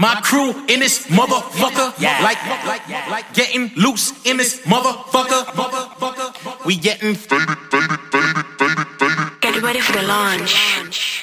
My 0.00 0.14
crew 0.22 0.50
in 0.68 0.78
this 0.78 1.08
motherfucker, 1.08 1.92
yeah. 2.00 2.22
like, 2.22 2.38
like, 2.64 2.88
like 3.10 3.34
getting 3.34 3.72
loose 3.74 4.12
in 4.24 4.36
this 4.36 4.60
motherfucker, 4.60 5.42
motherfucker. 5.46 6.64
We 6.64 6.76
getting 6.76 7.16
faded, 7.16 7.58
faded, 7.68 7.98
faded, 8.12 8.46
faded, 8.60 8.86
faded. 9.00 9.40
Get 9.40 9.60
ready 9.60 9.80
for 9.80 9.94
the 9.94 10.04
launch. 10.04 11.17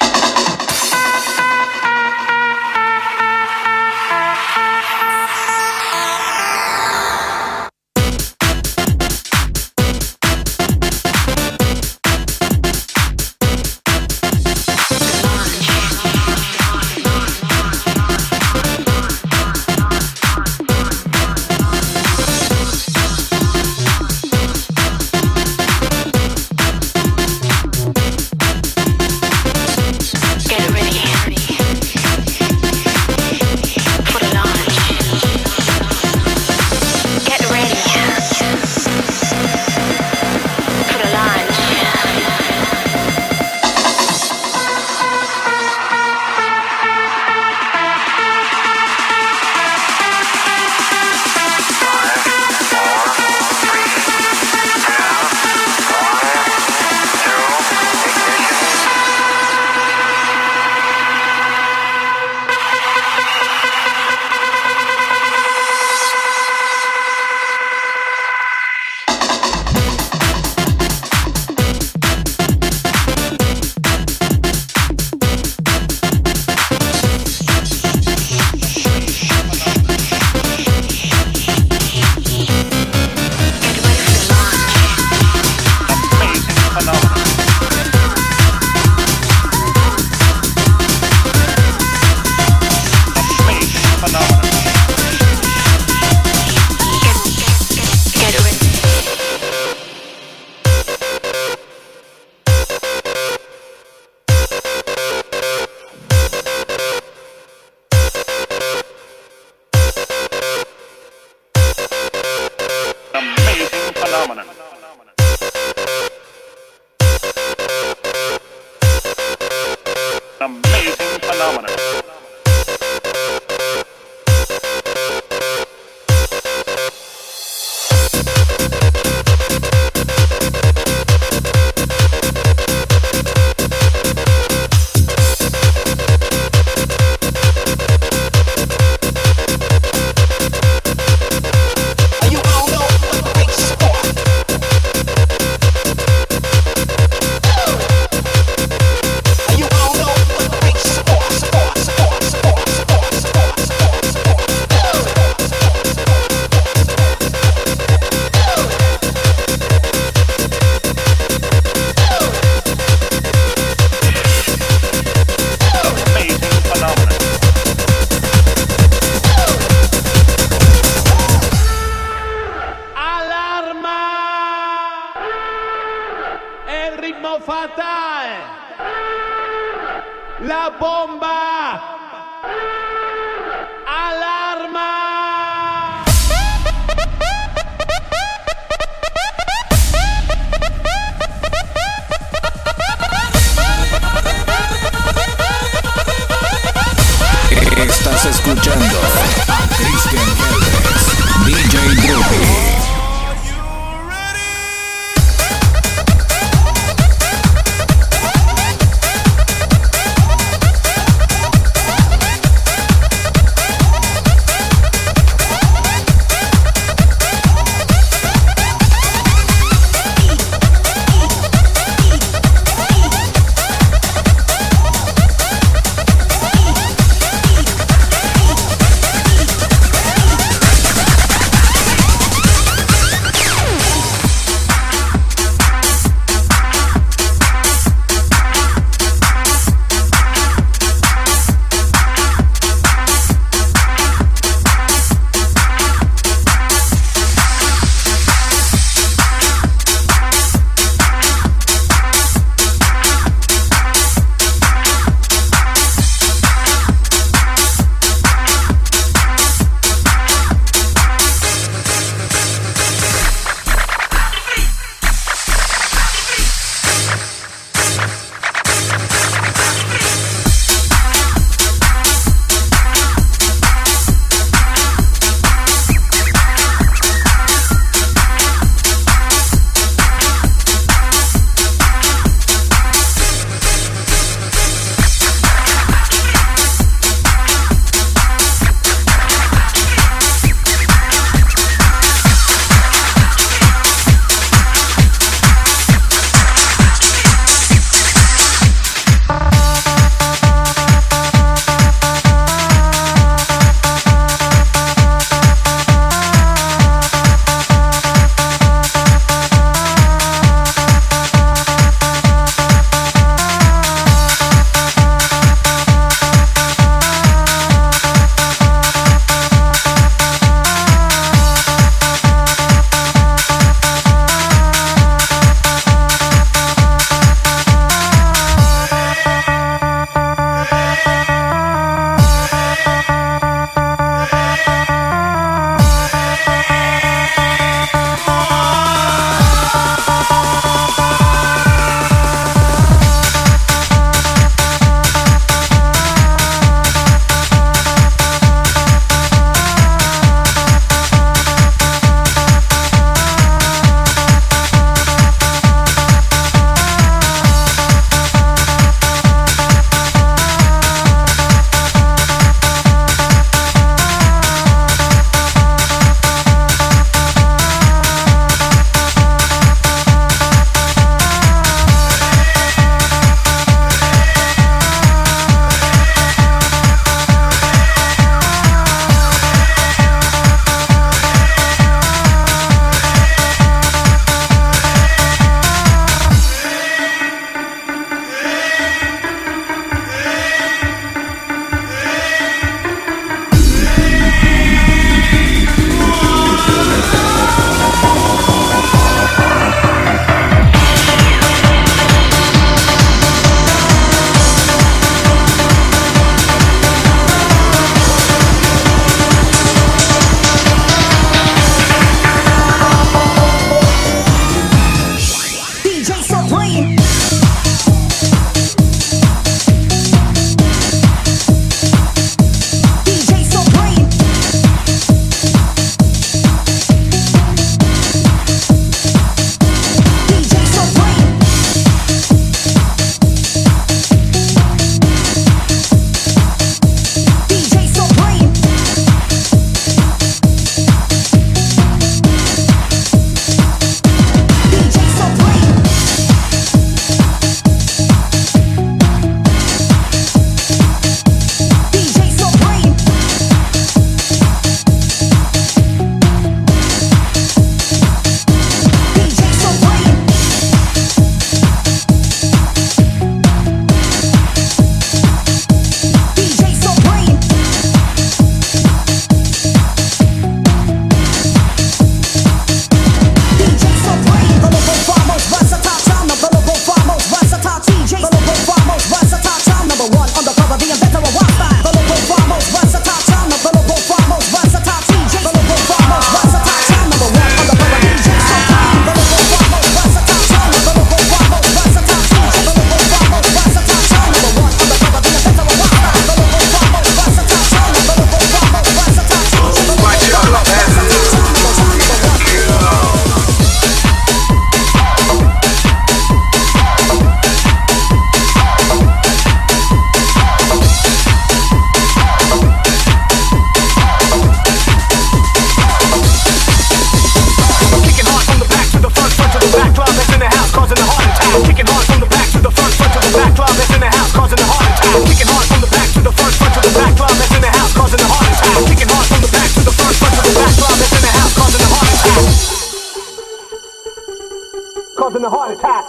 causing 535.36 535.44
a 535.44 535.50
heart 535.50 535.72
attack. 535.78 536.08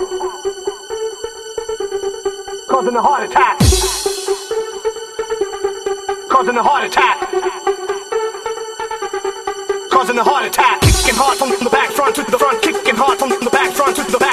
Causing 2.70 2.96
a 2.96 3.02
heart 3.02 3.30
attack. 3.30 3.60
Causing 6.30 6.56
a 6.56 6.64
heart 6.64 6.86
attack. 6.86 7.20
Causing 9.90 10.18
a 10.18 10.24
heart 10.24 10.46
attack. 10.46 10.82
Kicking 10.82 11.16
hard 11.16 11.38
from 11.38 11.50
the 11.50 11.70
back 11.70 11.90
front 11.90 12.16
to 12.16 12.24
the 12.24 12.38
front. 12.38 12.62
Kicking 12.62 12.96
hard 12.96 13.20
from 13.20 13.30
the 13.30 13.50
back 13.52 13.74
front 13.74 13.98
to 13.98 14.04
the 14.04 14.18
back. 14.18 14.27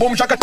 bom, 0.00 0.16
jaca 0.16 0.39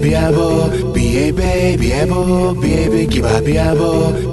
biabo, 0.00 0.70
biebe, 0.94 1.76
biebo, 1.78 2.54
biebe, 2.54 3.06
kiba 3.06 3.40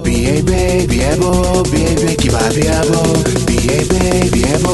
biebe, 0.04 0.88
biebo, 0.88 1.64
biebe, 1.72 2.16
kiba 2.16 2.40
biebe, 3.46 4.30
biebo. 4.32 4.74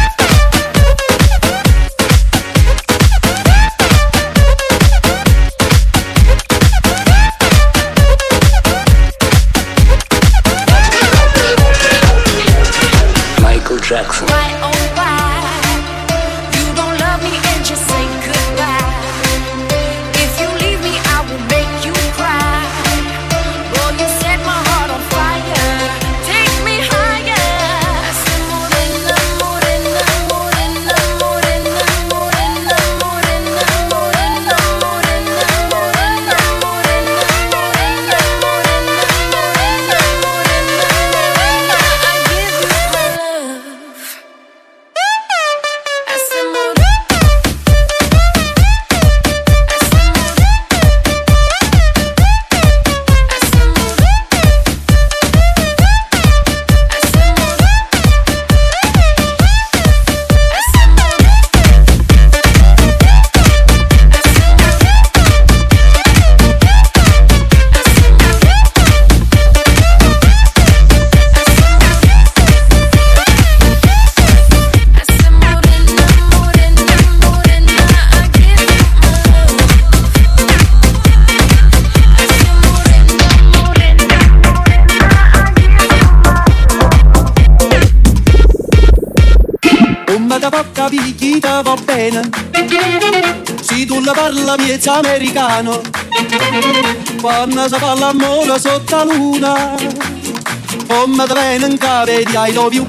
Si 93.71 93.85
tu 93.85 93.99
ne 93.99 94.11
parla 94.11 94.57
miezza 94.57 94.95
americano 94.95 95.81
Quando 97.21 97.67
si 97.69 97.75
parla 97.79 98.09
a 98.09 98.59
sotto 98.59 98.95
la 98.95 99.03
luna 99.03 100.09
con 100.87 101.15
te 101.15 101.65
in 101.65 101.77
cave 101.77 102.23
di 102.25 102.33
I 102.35 102.51
love 102.51 102.75
you 102.75 102.85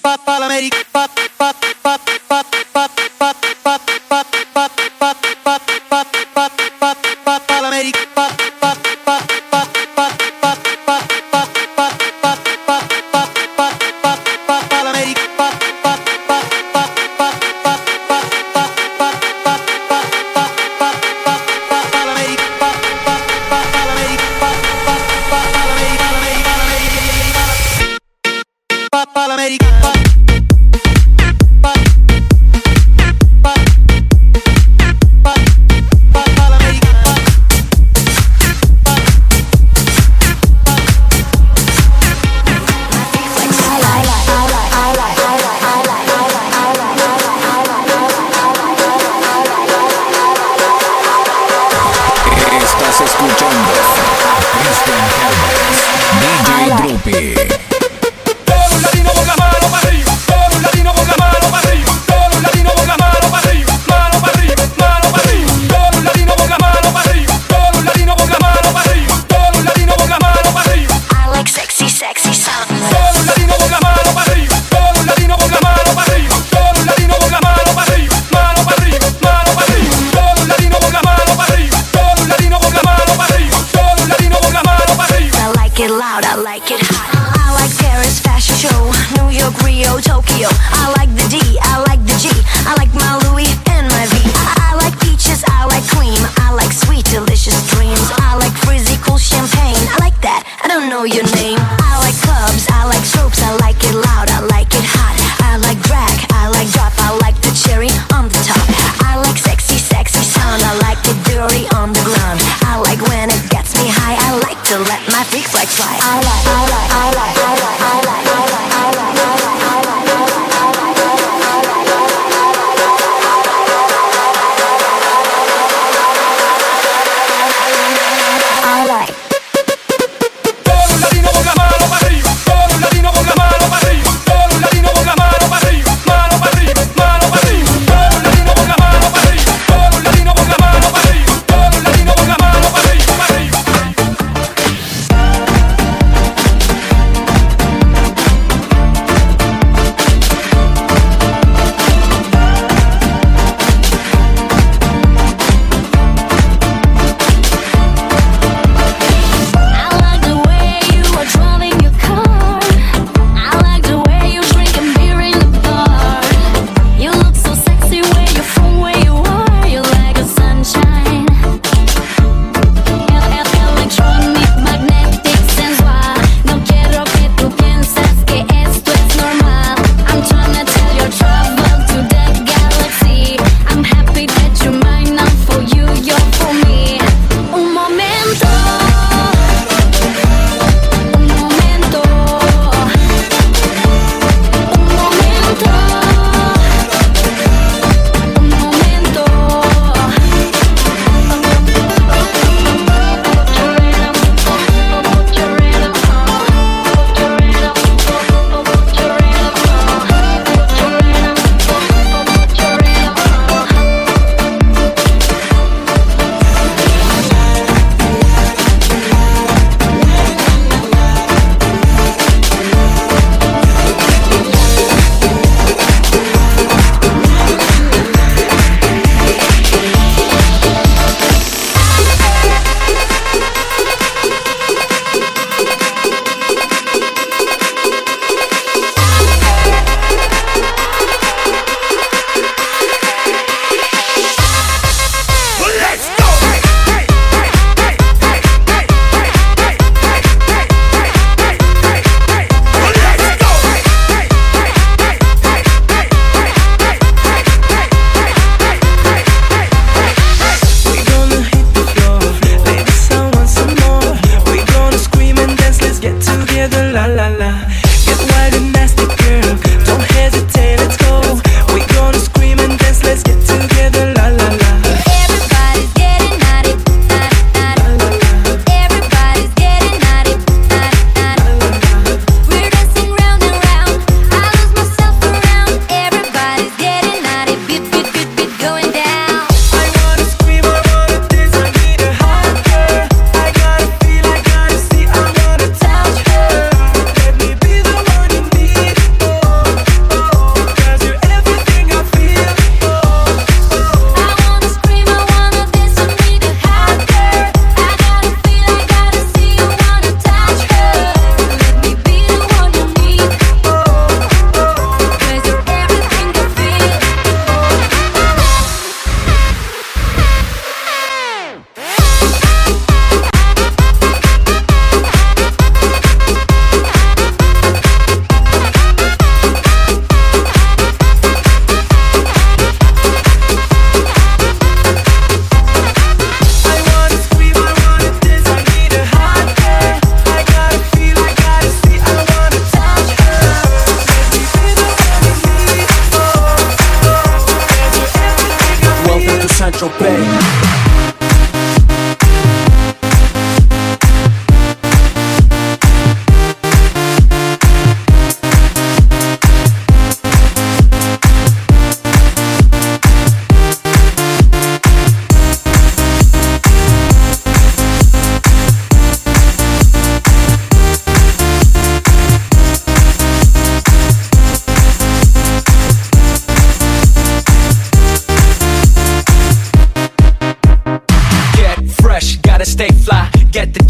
Papa 0.00 0.38
l'America, 0.38 0.76
pat 0.90 1.10
pat 1.36 1.56
pat. 1.82 2.00
papa 2.28 3.09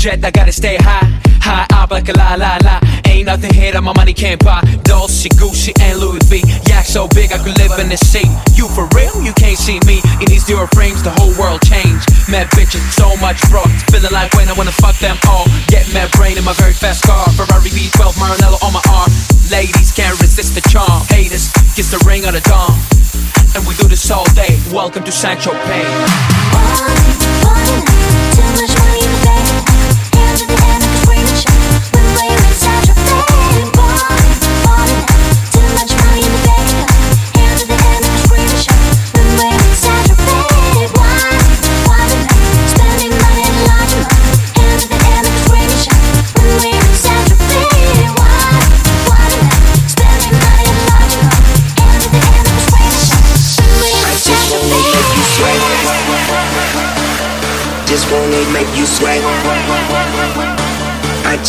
Джедака. 0.01 0.40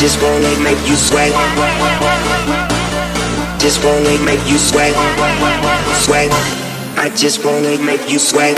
Just 0.01 0.19
wanna 0.23 0.49
make 0.63 0.79
you 0.89 0.95
sweat. 0.95 1.31
Just 3.59 3.85
wanna 3.85 4.17
make 4.25 4.41
you 4.49 4.57
sweat. 4.57 4.95
Sweat. 6.01 6.31
I 6.97 7.11
just 7.15 7.45
wanna 7.45 7.77
make 7.77 8.09
you 8.09 8.17
sweat. 8.17 8.57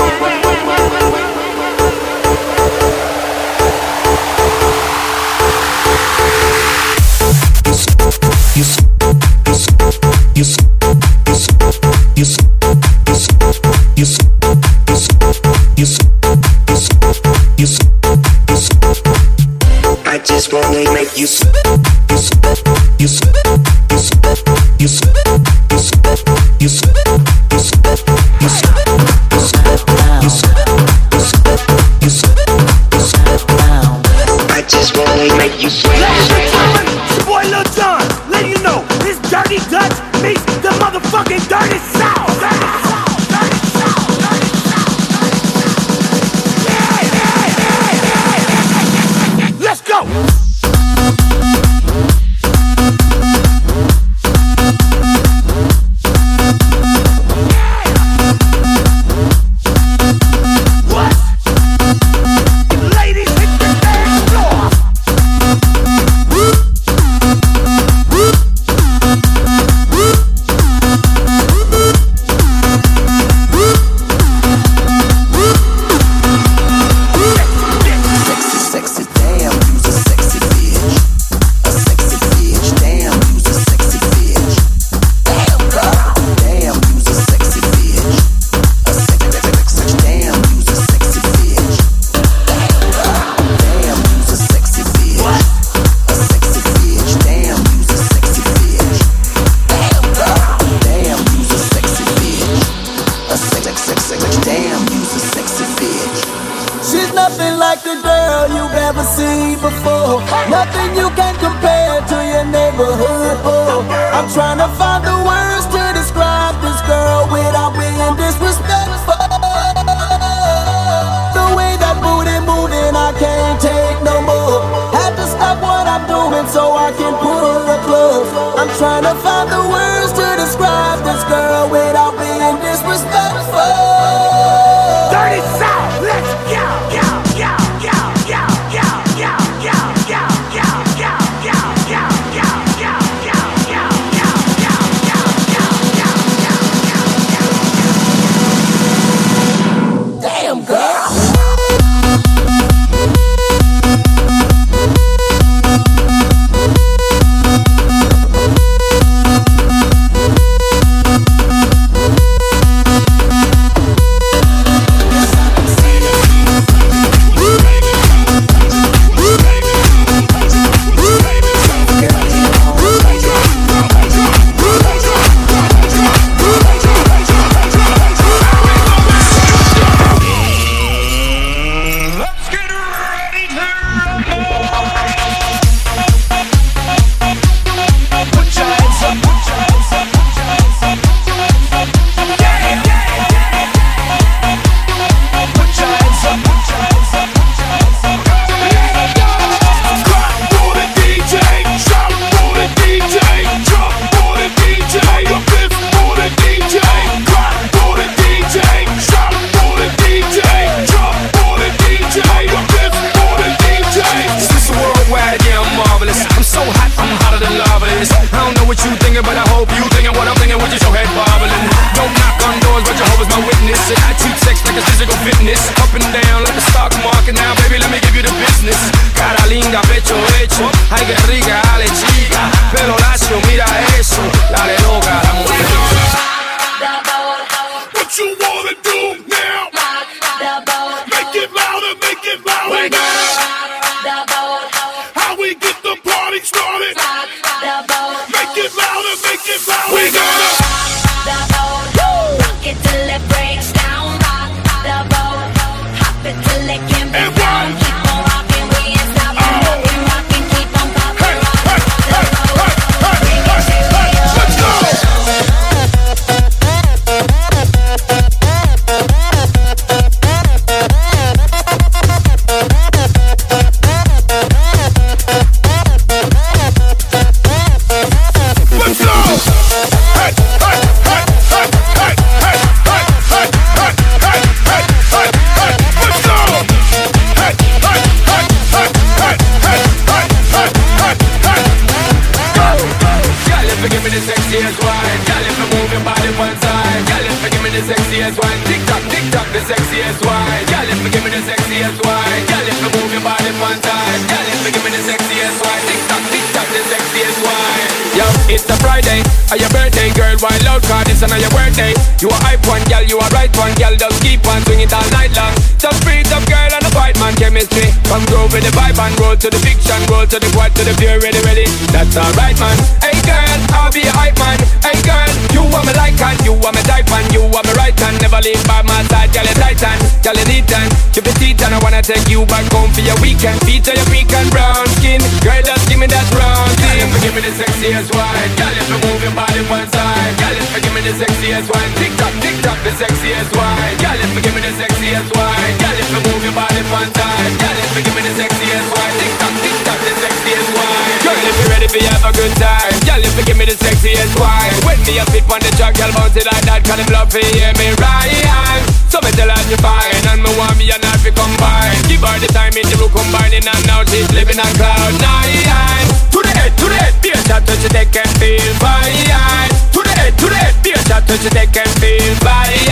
It's 308.54 308.70
a 308.70 308.78
Friday, 308.78 309.26
are 309.50 309.58
your 309.58 309.70
birthday, 309.74 310.14
girl? 310.14 310.38
Out, 310.44 310.84
cause 310.86 311.06
this 311.10 311.22
is 311.22 311.32
your 311.32 311.54
birthday. 311.56 311.94
You 312.22 312.30
a 312.30 312.38
hype 312.46 312.62
one, 312.70 312.84
girl, 312.86 313.02
you 313.02 313.18
a 313.18 313.28
right 313.34 313.50
one 313.58 313.74
Girl, 313.80 313.96
just 313.96 314.22
keep 314.22 314.46
on 314.46 314.62
swing 314.68 314.86
it 314.86 314.94
all 314.94 315.06
night 315.10 315.34
long. 315.34 315.56
Just 315.82 316.04
breathe 316.04 316.30
up, 316.30 316.44
girl, 316.46 316.70
and 316.70 316.84
a 316.86 316.92
fight 316.92 317.18
man 317.18 317.34
chemistry. 317.34 317.90
Come 318.06 318.26
groove 318.30 318.54
with 318.54 318.62
the 318.62 318.74
vibe 318.76 319.00
and 319.00 319.16
roll 319.20 319.36
to 319.36 319.50
the 319.50 319.60
fiction 319.64 319.98
Roll 320.12 320.28
to 320.28 320.38
the 320.38 320.50
quad, 320.54 320.76
to 320.76 320.84
the 320.84 320.94
pure, 321.00 321.18
ready, 321.20 321.42
ready 321.42 321.66
That's 321.96 322.14
alright, 322.14 322.58
man. 322.60 322.78
Hey, 323.02 323.23
girl, 323.26 323.60
I'll 323.76 323.92
be 323.92 324.04
a 324.04 324.14
hype 324.14 324.38
man. 324.38 324.60
Hey, 324.84 325.00
girl, 325.08 325.32
you 325.56 325.64
want 325.72 325.88
me 325.88 325.94
like 325.96 326.14
and 326.20 326.40
You 326.44 326.54
want 326.60 326.76
me 326.76 326.84
type 326.84 327.08
and 327.08 327.28
you 327.32 327.44
want 327.48 327.66
me 327.68 327.74
right 327.80 327.96
hand. 327.96 328.20
Never 328.20 328.40
leave 328.44 328.60
by 328.68 328.84
my 328.84 329.00
side, 329.08 329.32
girl, 329.32 329.48
you 329.48 329.56
titan 329.56 329.98
Girl, 330.24 330.36
you 330.36 330.48
neat 330.48 330.72
and 330.72 330.90
keep 331.12 331.28
it 331.28 331.36
teeth 331.40 331.62
And 331.64 331.76
I 331.76 331.80
wanna 331.84 332.02
take 332.04 332.28
you 332.28 332.46
back 332.48 332.68
home 332.72 332.92
for 332.92 333.04
your 333.04 333.16
weekend. 333.24 333.60
Feature 333.64 333.96
your 333.96 334.08
and 334.08 334.50
brown 334.52 334.88
skin. 335.00 335.22
Girl, 335.44 335.62
just 335.64 335.88
give 335.88 336.00
me 336.00 336.08
that 336.08 336.26
brown 336.32 336.68
thing. 336.80 337.00
Girl, 337.00 337.22
give 337.24 337.34
me 337.36 337.42
the 337.44 337.54
sexiest 337.56 338.10
wine. 338.16 338.52
Girl, 338.60 338.76
if 338.76 338.88
you 338.92 339.00
move 339.04 339.22
your 339.24 339.36
body 339.36 339.62
one 339.68 339.88
side. 339.92 340.34
Girl, 340.40 340.56
if 340.56 340.70
you 340.74 340.82
give 340.84 340.94
me 340.96 341.02
the 341.04 341.14
sexiest 341.16 341.68
wine. 341.72 341.92
Tick 342.00 342.14
tock, 342.20 342.34
tick 342.44 342.58
tock, 342.64 342.80
the 342.84 342.92
sexiest 342.98 343.52
wine. 343.56 343.96
Girl, 344.00 344.20
if 344.20 344.32
you 344.36 344.42
give 344.42 344.56
me 344.56 344.62
the 344.64 344.74
sexiest 344.80 345.30
wine. 345.36 345.74
Girl, 345.80 345.98
if 346.00 346.08
you 346.12 346.22
move 346.28 346.44
your 346.44 346.56
body 346.56 346.84
one 346.92 347.12
side. 347.14 347.54
Girl, 347.62 347.78
if 347.78 347.92
you 347.96 348.02
give 348.04 348.16
me 348.16 348.22
the 348.24 348.34
sexiest 348.36 348.88
wine. 348.92 349.16
Tick 349.20 349.34
tock, 349.40 349.54
tick 349.64 349.78
tock, 349.86 350.00
the 350.02 350.14
sexiest 350.24 350.70
wine 350.76 351.03
Girl, 351.24 351.40
if 351.40 351.56
you 351.56 351.68
ready 351.72 351.88
for 351.88 352.04
have 352.04 352.28
a 352.28 352.36
good 352.36 352.52
time 352.60 352.92
Girl, 353.08 353.24
if 353.24 353.32
you 353.40 353.48
give 353.48 353.56
me 353.56 353.64
the 353.64 353.80
sexiest 353.80 354.36
wine. 354.36 354.76
When 354.84 355.00
me 355.08 355.24
a 355.24 355.26
fit 355.32 355.48
on 355.48 355.64
the 355.64 355.72
track, 355.80 355.96
girl, 355.96 356.12
bounce 356.12 356.36
it 356.36 356.44
like 356.44 356.68
that 356.68 356.84
Cause 356.84 357.00
them 357.00 357.08
love 357.16 357.32
hear 357.32 357.72
me 357.80 357.96
right. 357.96 358.84
So 359.08 359.24
me 359.24 359.32
tell 359.32 359.48
her 359.48 359.64
you 359.72 359.80
fine 359.80 360.20
And 360.28 360.44
me 360.44 360.52
want 360.60 360.76
me 360.76 360.92
and 360.92 361.00
her 361.00 361.16
to 361.24 361.32
combine. 361.32 361.96
Give 362.12 362.20
her 362.20 362.36
the 362.44 362.52
time 362.52 362.76
in 362.76 362.84
the 362.92 363.00
room 363.00 363.08
combining 363.16 363.64
And 363.64 363.84
now 363.88 364.04
she's 364.04 364.28
living 364.36 364.60
on 364.60 364.68
cloud 364.76 365.16
nine. 365.24 366.04
To 366.36 366.44
the 366.44 366.52
head, 366.52 366.76
to 366.76 366.86
the 366.92 366.98
head 367.00 367.16
Be 367.24 367.32
a 367.32 367.40
shot 367.48 367.64
touch 367.64 367.88
it, 367.88 367.96
they 367.96 368.04
can 368.04 368.28
feel 368.36 368.74
fine. 368.84 369.72
To 369.96 370.00
the 370.04 370.12
head, 370.12 370.36
to 370.36 370.46
the 370.52 370.60
head 370.60 370.76
Be 370.84 370.92
a 370.92 371.00
shot 371.08 371.24
touch 371.24 371.48
it, 371.48 371.56
they 371.56 371.72
can 371.72 371.88
feel 372.04 372.36
fine. 372.44 372.84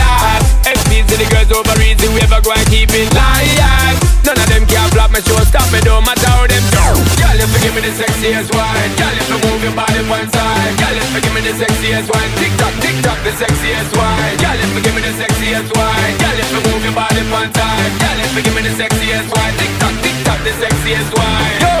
XP's 0.64 1.04
to 1.04 1.14
the 1.20 1.28
girls 1.28 1.52
over 1.52 1.76
easy 1.84 2.08
We 2.08 2.24
ever 2.24 2.40
go 2.40 2.56
and 2.56 2.64
keep 2.72 2.96
it 2.96 3.12
live 3.12 4.11
None 4.22 4.38
of 4.38 4.48
them 4.48 4.64
can 4.66 4.86
flop 4.94 5.10
me 5.10 5.20
show 5.20 5.38
Stop 5.50 5.66
me, 5.74 5.82
don't 5.82 6.06
matter 6.06 6.30
how 6.30 6.46
them 6.46 6.64
do. 6.70 6.84
Girl, 7.18 7.38
if 7.38 7.50
you 7.50 7.60
give 7.62 7.74
me 7.74 7.82
the 7.82 7.92
sexiest 7.92 8.54
wine 8.54 8.90
Girl, 8.94 9.14
if 9.18 9.26
you 9.26 9.38
move 9.42 9.60
your 9.66 9.74
body 9.74 10.02
one 10.06 10.28
side 10.30 10.72
Girl, 10.78 10.94
if 10.94 11.10
you 11.10 11.20
give 11.20 11.34
me 11.34 11.42
the 11.42 11.54
sexiest 11.58 12.06
wine 12.06 12.30
Tick 12.38 12.52
tock, 12.60 12.74
tick 12.78 12.96
tock, 13.02 13.18
the 13.26 13.32
sexiest 13.34 13.90
wine. 13.98 14.36
Girl, 14.38 14.58
if 14.62 14.70
you 14.72 14.82
give 14.82 14.94
me 14.94 15.02
the 15.02 15.14
sexiest 15.18 15.68
wine 15.74 16.14
Girl, 16.22 16.38
if 16.38 16.48
you 16.54 16.60
move 16.70 16.82
your 16.86 16.94
body 16.94 17.22
one 17.34 17.50
side 17.50 17.92
Girl, 17.98 18.18
if 18.22 18.30
you 18.36 18.42
give 18.46 18.54
me 18.54 18.62
the 18.62 18.74
sexiest 18.78 19.26
wine 19.26 19.54
Tick 19.58 19.72
tock, 19.82 19.94
tick 20.06 20.16
tock, 20.22 20.40
the 20.46 20.52
sexiest 20.54 21.10
wine. 21.18 21.58
Yo! 21.58 21.74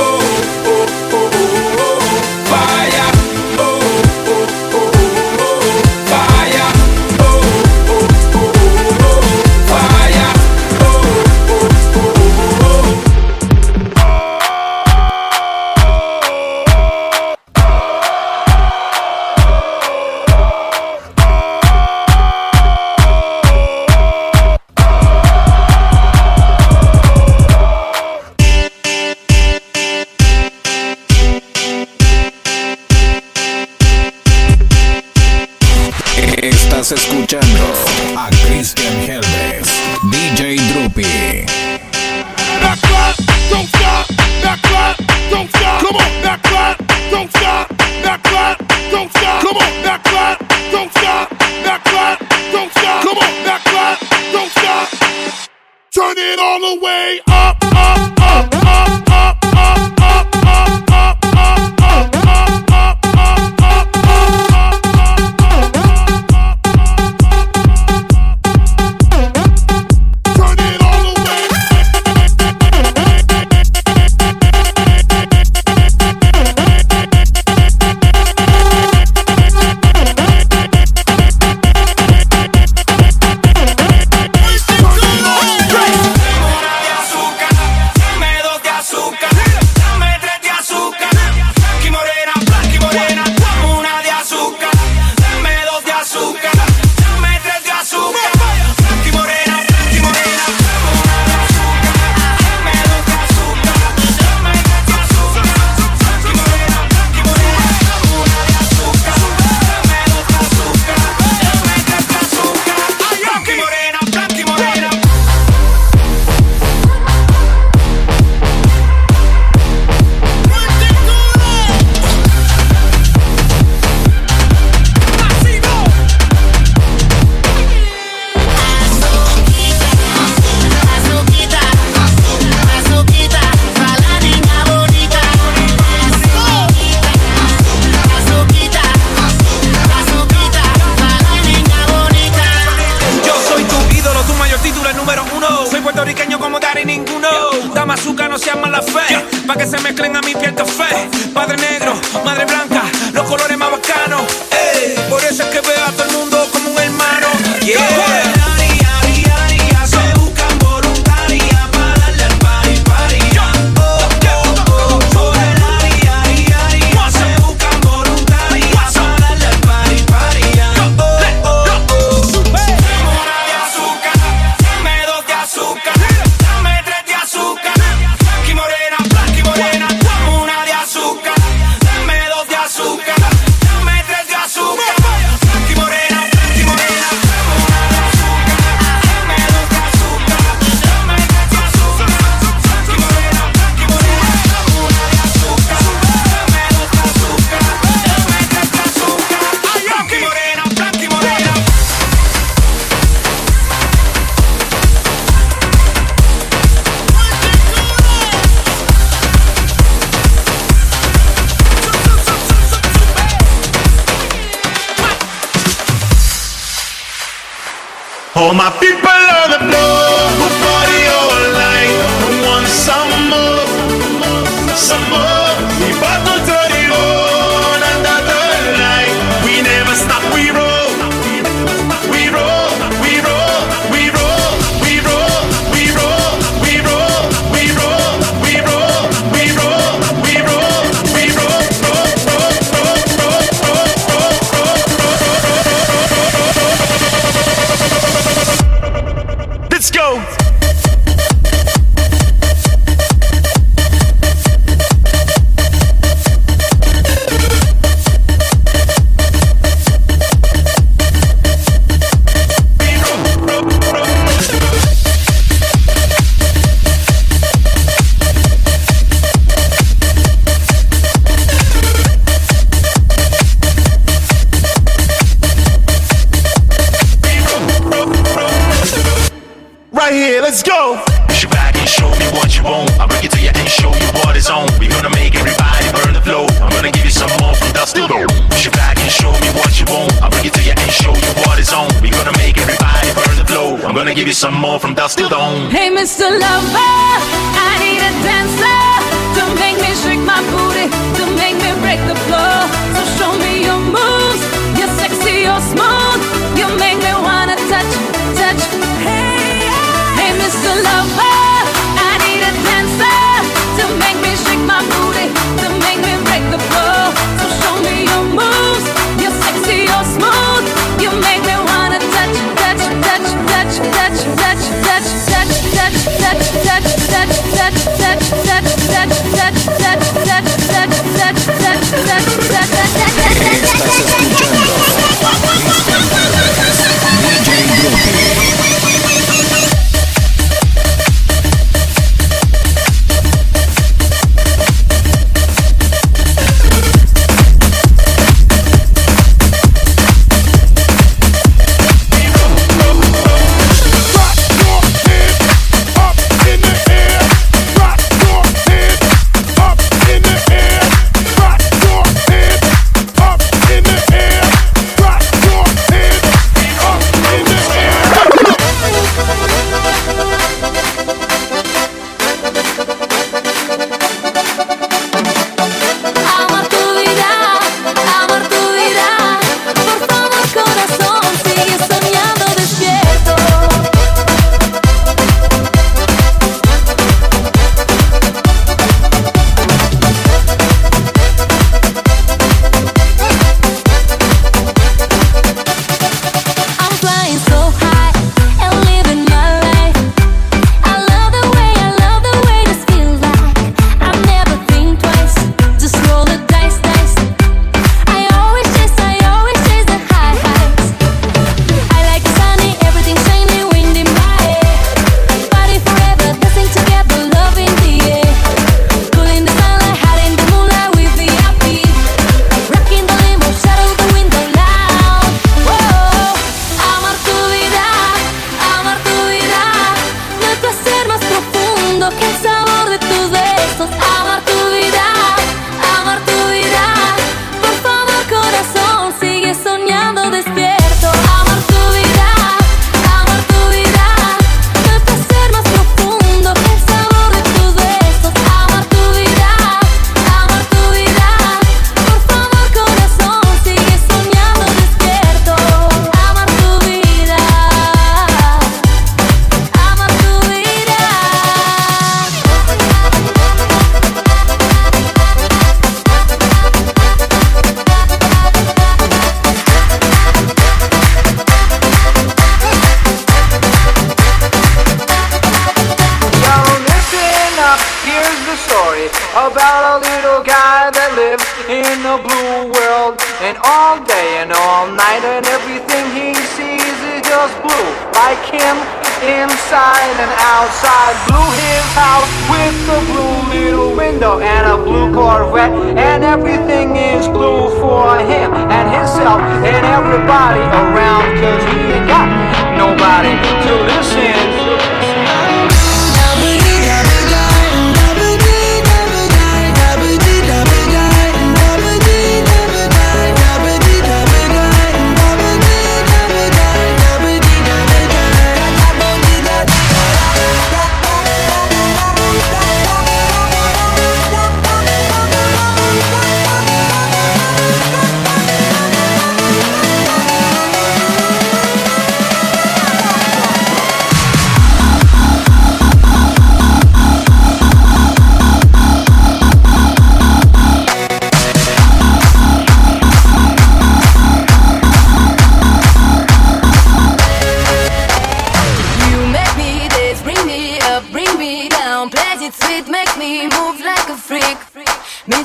Oh, 0.00 0.24
oh, 0.72 0.87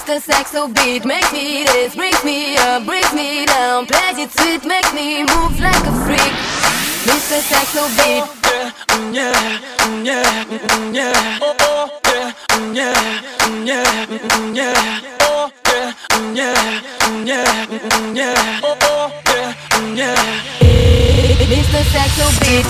Mr. 0.03 0.15
the 0.15 0.19
saxo 0.19 0.67
beat, 0.67 1.05
makes 1.05 1.31
me 1.31 1.63
dance, 1.63 1.95
break 1.95 2.25
me 2.25 2.57
up, 2.57 2.85
break 2.85 3.13
me 3.13 3.45
down. 3.45 3.85
play 3.85 4.11
it 4.17 4.31
sweet, 4.31 4.65
make 4.65 4.93
me 4.93 5.23
move 5.23 5.57
like 5.61 5.85
a 5.87 5.93
freak. 6.03 6.33
Mr. 7.07 7.39
the 7.39 7.87
beat. 7.95 8.23
Oh, 8.27 8.35
yeah, 8.43 8.61
mm, 8.89 9.13
yeah, 9.15 9.31
mm, 9.79 10.03
yeah, 10.03 10.67
mm, 10.67 10.93
yeah. 10.93 11.39
Oh, 11.41 11.55
oh, 11.61 11.89
yeah, 12.73 12.91
yeah, 13.63 13.63
yeah, 13.63 13.87
yeah. 14.51 14.75
Oh, 15.21 15.49
yeah, 15.71 15.95
yeah, 16.33 16.57
yeah, 17.23 17.47
yeah. 18.13 18.59
Oh, 18.61 18.75
oh, 18.83 19.07
yeah, 19.25 19.55
yeah. 19.95 20.19
It's 20.59 21.71
the 21.71 21.81
saxo 21.93 22.27
beat. 22.43 22.67